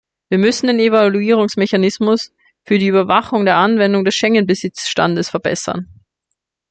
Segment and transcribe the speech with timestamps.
[0.31, 2.31] Wir müssen den Evaluierungsmechanismus
[2.63, 5.89] für die Überwachung der Anwendung des Schengen-Besitzstands verbessern.